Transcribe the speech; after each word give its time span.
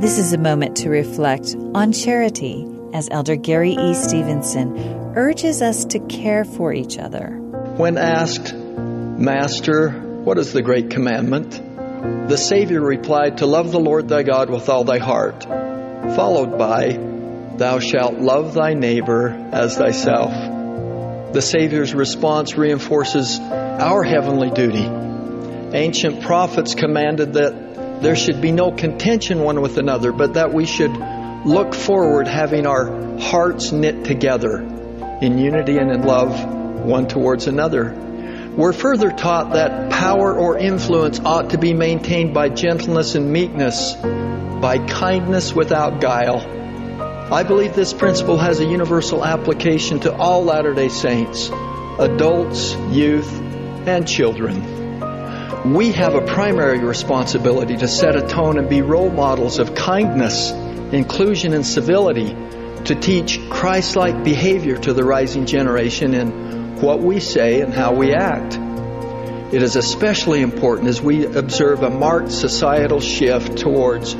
This 0.00 0.16
is 0.16 0.32
a 0.32 0.38
moment 0.38 0.78
to 0.78 0.88
reflect 0.88 1.54
on 1.74 1.92
charity 1.92 2.66
as 2.94 3.10
Elder 3.10 3.36
Gary 3.36 3.72
E. 3.72 3.92
Stevenson 3.92 5.12
urges 5.14 5.60
us 5.60 5.84
to 5.84 5.98
care 5.98 6.46
for 6.46 6.72
each 6.72 6.96
other. 6.96 7.28
When 7.76 7.98
asked, 7.98 8.54
Master, 8.54 9.90
what 9.90 10.38
is 10.38 10.54
the 10.54 10.62
great 10.62 10.88
commandment? 10.88 11.50
The 12.30 12.38
Savior 12.38 12.80
replied, 12.80 13.38
To 13.38 13.46
love 13.46 13.72
the 13.72 13.78
Lord 13.78 14.08
thy 14.08 14.22
God 14.22 14.48
with 14.48 14.70
all 14.70 14.84
thy 14.84 14.96
heart, 14.96 15.44
followed 15.44 16.56
by, 16.56 16.96
Thou 17.58 17.78
shalt 17.78 18.14
love 18.14 18.54
thy 18.54 18.72
neighbor 18.72 19.28
as 19.52 19.76
thyself. 19.76 20.32
The 21.34 21.42
Savior's 21.42 21.92
response 21.92 22.56
reinforces 22.56 23.38
our 23.38 24.02
heavenly 24.02 24.48
duty. 24.48 24.86
Ancient 25.76 26.22
prophets 26.22 26.74
commanded 26.74 27.34
that 27.34 27.69
there 28.00 28.16
should 28.16 28.40
be 28.40 28.52
no 28.52 28.72
contention 28.72 29.40
one 29.40 29.60
with 29.60 29.78
another, 29.78 30.12
but 30.12 30.34
that 30.34 30.52
we 30.52 30.66
should 30.66 30.96
look 31.44 31.74
forward 31.74 32.28
having 32.28 32.66
our 32.66 33.18
hearts 33.18 33.72
knit 33.72 34.04
together 34.04 34.60
in 35.20 35.38
unity 35.38 35.76
and 35.76 35.90
in 35.90 36.02
love 36.02 36.84
one 36.84 37.08
towards 37.08 37.46
another. 37.46 37.94
We're 38.56 38.72
further 38.72 39.10
taught 39.10 39.52
that 39.52 39.90
power 39.90 40.36
or 40.36 40.58
influence 40.58 41.20
ought 41.20 41.50
to 41.50 41.58
be 41.58 41.72
maintained 41.72 42.34
by 42.34 42.48
gentleness 42.48 43.14
and 43.14 43.32
meekness, 43.32 43.94
by 43.94 44.84
kindness 44.86 45.54
without 45.54 46.00
guile. 46.00 46.40
I 47.32 47.44
believe 47.44 47.74
this 47.74 47.92
principle 47.92 48.38
has 48.38 48.60
a 48.60 48.64
universal 48.64 49.24
application 49.24 50.00
to 50.00 50.12
all 50.12 50.44
Latter 50.44 50.74
day 50.74 50.88
Saints, 50.88 51.48
adults, 51.98 52.74
youth, 52.90 53.30
and 53.86 54.08
children. 54.08 54.79
We 55.64 55.92
have 55.92 56.14
a 56.14 56.22
primary 56.22 56.78
responsibility 56.78 57.76
to 57.76 57.86
set 57.86 58.16
a 58.16 58.26
tone 58.26 58.56
and 58.56 58.66
be 58.66 58.80
role 58.80 59.10
models 59.10 59.58
of 59.58 59.74
kindness, 59.74 60.50
inclusion, 60.50 61.52
and 61.52 61.66
civility 61.66 62.34
to 62.86 62.94
teach 62.94 63.38
Christ 63.50 63.94
like 63.94 64.24
behavior 64.24 64.78
to 64.78 64.94
the 64.94 65.04
rising 65.04 65.44
generation 65.44 66.14
in 66.14 66.80
what 66.80 67.00
we 67.00 67.20
say 67.20 67.60
and 67.60 67.74
how 67.74 67.92
we 67.92 68.14
act. 68.14 68.54
It 69.54 69.62
is 69.62 69.76
especially 69.76 70.40
important 70.40 70.88
as 70.88 71.02
we 71.02 71.26
observe 71.26 71.82
a 71.82 71.90
marked 71.90 72.32
societal 72.32 73.00
shift 73.00 73.58
towards 73.58 74.14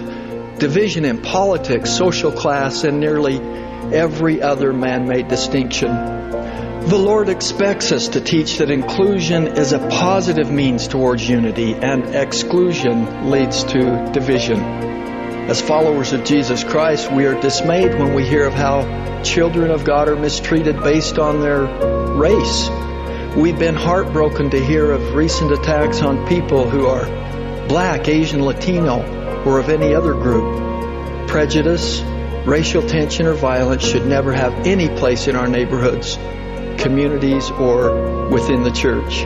division 0.58 1.06
in 1.06 1.22
politics, 1.22 1.90
social 1.90 2.32
class, 2.32 2.84
and 2.84 3.00
nearly 3.00 3.40
every 3.40 4.42
other 4.42 4.74
man 4.74 5.08
made 5.08 5.28
distinction. 5.28 5.88
The 6.88 6.98
Lord 6.98 7.28
expects 7.28 7.92
us 7.92 8.08
to 8.08 8.20
teach 8.20 8.58
that 8.58 8.70
inclusion 8.70 9.46
is 9.46 9.72
a 9.72 9.78
positive 9.78 10.50
means 10.50 10.88
towards 10.88 11.28
unity 11.28 11.74
and 11.74 12.14
exclusion 12.14 13.30
leads 13.30 13.62
to 13.64 14.10
division. 14.12 14.58
As 15.48 15.60
followers 15.60 16.12
of 16.12 16.24
Jesus 16.24 16.64
Christ, 16.64 17.12
we 17.12 17.26
are 17.26 17.40
dismayed 17.40 17.98
when 17.98 18.14
we 18.14 18.26
hear 18.26 18.46
of 18.46 18.54
how 18.54 19.22
children 19.22 19.70
of 19.70 19.84
God 19.84 20.08
are 20.08 20.16
mistreated 20.16 20.82
based 20.82 21.18
on 21.18 21.40
their 21.40 21.64
race. 22.16 22.70
We've 23.36 23.58
been 23.58 23.76
heartbroken 23.76 24.50
to 24.50 24.64
hear 24.64 24.90
of 24.90 25.14
recent 25.14 25.52
attacks 25.52 26.02
on 26.02 26.26
people 26.26 26.68
who 26.68 26.86
are 26.86 27.04
black, 27.68 28.08
Asian, 28.08 28.42
Latino, 28.42 29.44
or 29.44 29.60
of 29.60 29.68
any 29.68 29.94
other 29.94 30.14
group. 30.14 31.28
Prejudice, 31.28 32.00
racial 32.46 32.82
tension, 32.82 33.26
or 33.26 33.34
violence 33.34 33.84
should 33.84 34.06
never 34.06 34.32
have 34.32 34.66
any 34.66 34.88
place 34.88 35.28
in 35.28 35.36
our 35.36 35.46
neighborhoods, 35.46 36.18
communities, 36.80 37.50
or 37.50 38.28
within 38.28 38.62
the 38.62 38.70
church. 38.70 39.24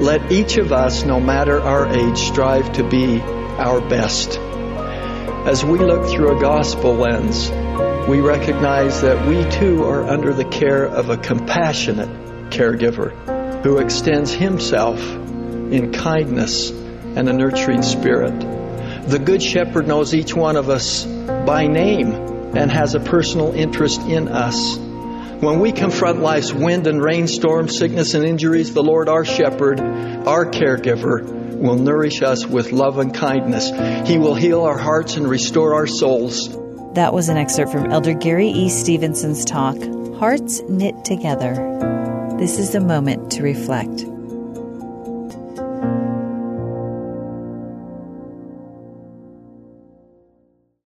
Let 0.00 0.30
each 0.30 0.58
of 0.58 0.72
us, 0.72 1.04
no 1.04 1.18
matter 1.18 1.60
our 1.60 1.86
age, 1.86 2.18
strive 2.18 2.72
to 2.74 2.88
be 2.88 3.20
our 3.20 3.80
best. 3.80 4.38
As 5.46 5.64
we 5.64 5.78
look 5.78 6.10
through 6.10 6.36
a 6.36 6.40
gospel 6.40 6.94
lens, 6.94 7.50
we 8.08 8.20
recognize 8.20 9.00
that 9.00 9.26
we 9.26 9.48
too 9.50 9.84
are 9.84 10.04
under 10.04 10.32
the 10.32 10.44
care 10.44 10.84
of 10.84 11.08
a 11.08 11.16
compassionate 11.16 12.50
caregiver 12.50 13.62
who 13.62 13.78
extends 13.78 14.32
himself 14.32 15.00
in 15.00 15.92
kindness 15.92 16.70
and 16.70 17.28
a 17.28 17.32
nurturing 17.32 17.82
spirit. 17.82 18.38
The 19.08 19.18
Good 19.18 19.42
Shepherd 19.42 19.88
knows 19.88 20.14
each 20.14 20.34
one 20.34 20.56
of 20.56 20.68
us 20.68 21.04
by 21.04 21.66
name 21.66 22.12
and 22.56 22.70
has 22.70 22.94
a 22.94 23.00
personal 23.00 23.52
interest 23.52 24.02
in 24.02 24.28
us. 24.28 24.78
When 25.40 25.60
we 25.60 25.72
confront 25.72 26.20
life's 26.20 26.50
wind 26.50 26.86
and 26.86 27.02
rainstorm, 27.02 27.68
sickness 27.68 28.14
and 28.14 28.24
injuries, 28.24 28.72
the 28.72 28.82
Lord, 28.82 29.10
our 29.10 29.24
shepherd, 29.24 29.78
our 29.80 30.46
caregiver, 30.46 31.22
will 31.56 31.76
nourish 31.76 32.22
us 32.22 32.46
with 32.46 32.72
love 32.72 32.98
and 32.98 33.14
kindness. 33.14 33.70
He 34.08 34.16
will 34.16 34.34
heal 34.34 34.62
our 34.62 34.78
hearts 34.78 35.16
and 35.16 35.28
restore 35.28 35.74
our 35.74 35.86
souls. 35.86 36.48
That 36.94 37.12
was 37.12 37.28
an 37.28 37.36
excerpt 37.36 37.70
from 37.70 37.92
Elder 37.92 38.14
Gary 38.14 38.48
E. 38.48 38.70
Stevenson's 38.70 39.44
talk, 39.44 39.76
Hearts 40.18 40.62
Knit 40.70 41.04
Together. 41.04 41.54
This 42.38 42.58
is 42.58 42.74
a 42.74 42.80
moment 42.80 43.32
to 43.32 43.42
reflect. 43.42 44.15